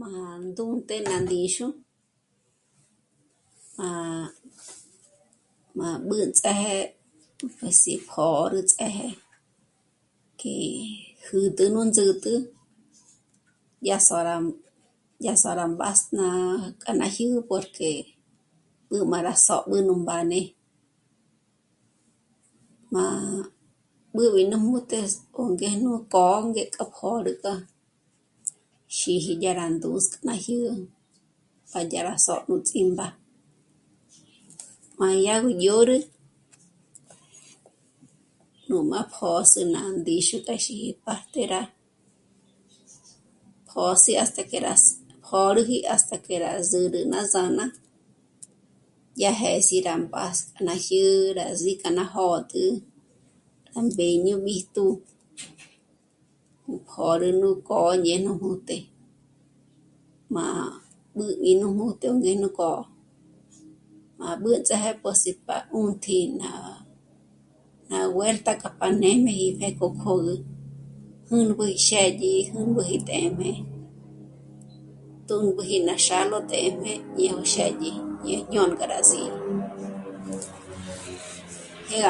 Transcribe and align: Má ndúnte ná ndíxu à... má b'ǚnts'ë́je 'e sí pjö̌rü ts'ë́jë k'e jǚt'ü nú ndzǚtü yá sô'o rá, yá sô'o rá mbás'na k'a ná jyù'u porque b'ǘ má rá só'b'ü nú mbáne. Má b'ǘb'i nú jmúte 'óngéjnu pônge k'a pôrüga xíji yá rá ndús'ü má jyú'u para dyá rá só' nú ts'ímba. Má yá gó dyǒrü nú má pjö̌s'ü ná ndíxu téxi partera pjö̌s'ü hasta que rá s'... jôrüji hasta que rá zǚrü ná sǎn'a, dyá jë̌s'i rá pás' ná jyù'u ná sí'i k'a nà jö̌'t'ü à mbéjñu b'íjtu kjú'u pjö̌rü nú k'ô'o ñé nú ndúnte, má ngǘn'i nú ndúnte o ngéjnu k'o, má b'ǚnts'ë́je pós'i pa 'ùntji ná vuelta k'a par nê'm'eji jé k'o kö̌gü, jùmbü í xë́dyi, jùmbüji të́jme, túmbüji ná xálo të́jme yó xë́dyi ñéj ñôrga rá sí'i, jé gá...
Má 0.00 0.10
ndúnte 0.46 0.94
ná 1.08 1.16
ndíxu 1.24 1.66
à... 3.86 3.86
má 5.78 5.88
b'ǚnts'ë́je 6.08 6.76
'e 7.62 7.70
sí 7.80 7.92
pjö̌rü 8.08 8.60
ts'ë́jë 8.70 9.08
k'e 10.38 10.54
jǚt'ü 11.26 11.64
nú 11.74 11.80
ndzǚtü 11.88 12.34
yá 13.88 13.98
sô'o 14.06 14.22
rá, 14.28 14.36
yá 15.26 15.34
sô'o 15.42 15.54
rá 15.60 15.64
mbás'na 15.74 16.26
k'a 16.82 16.92
ná 17.00 17.06
jyù'u 17.16 17.40
porque 17.50 17.88
b'ǘ 18.88 18.98
má 19.12 19.18
rá 19.26 19.34
só'b'ü 19.46 19.76
nú 19.86 19.94
mbáne. 20.02 20.40
Má 22.94 23.04
b'ǘb'i 24.14 24.42
nú 24.50 24.56
jmúte 24.62 24.98
'óngéjnu 25.40 25.90
pônge 26.12 26.62
k'a 26.74 26.84
pôrüga 26.94 27.54
xíji 28.98 29.34
yá 29.42 29.50
rá 29.58 29.66
ndús'ü 29.76 30.16
má 30.26 30.34
jyú'u 30.44 30.72
para 31.70 31.86
dyá 31.90 32.00
rá 32.08 32.14
só' 32.26 32.44
nú 32.48 32.54
ts'ímba. 32.68 33.06
Má 35.00 35.08
yá 35.26 35.34
gó 35.42 35.50
dyǒrü 35.60 35.98
nú 38.68 38.76
má 38.90 39.00
pjö̌s'ü 39.12 39.60
ná 39.74 39.80
ndíxu 39.98 40.36
téxi 40.46 40.74
partera 41.06 41.60
pjö̌s'ü 43.68 44.10
hasta 44.20 44.42
que 44.50 44.58
rá 44.66 44.74
s'... 44.82 44.88
jôrüji 45.28 45.78
hasta 45.92 46.16
que 46.24 46.34
rá 46.44 46.52
zǚrü 46.70 47.00
ná 47.12 47.20
sǎn'a, 47.32 47.64
dyá 49.18 49.30
jë̌s'i 49.40 49.76
rá 49.86 49.94
pás' 50.12 50.48
ná 50.66 50.74
jyù'u 50.86 51.34
ná 51.38 51.44
sí'i 51.60 51.74
k'a 51.82 51.90
nà 51.98 52.04
jö̌'t'ü 52.14 52.64
à 53.76 53.78
mbéjñu 53.86 54.34
b'íjtu 54.44 54.84
kjú'u 56.62 56.78
pjö̌rü 56.88 57.30
nú 57.40 57.48
k'ô'o 57.66 57.92
ñé 58.04 58.14
nú 58.24 58.32
ndúnte, 58.36 58.76
má 60.34 60.44
ngǘn'i 61.14 61.52
nú 61.60 61.66
ndúnte 61.72 62.06
o 62.12 62.14
ngéjnu 62.22 62.48
k'o, 62.58 62.70
má 64.18 64.28
b'ǚnts'ë́je 64.42 64.90
pós'i 65.02 65.30
pa 65.46 65.56
'ùntji 65.64 66.18
ná 67.88 67.98
vuelta 68.14 68.52
k'a 68.60 68.70
par 68.78 68.92
nê'm'eji 69.02 69.48
jé 69.60 69.68
k'o 69.78 69.88
kö̌gü, 70.02 70.34
jùmbü 71.28 71.64
í 71.76 71.78
xë́dyi, 71.86 72.32
jùmbüji 72.52 72.96
të́jme, 73.08 73.50
túmbüji 75.28 75.78
ná 75.86 75.94
xálo 76.06 76.38
të́jme 76.50 76.92
yó 77.26 77.36
xë́dyi 77.52 77.90
ñéj 78.24 78.42
ñôrga 78.52 78.84
rá 78.92 79.00
sí'i, 79.10 79.28
jé 81.88 81.96
gá... 82.00 82.02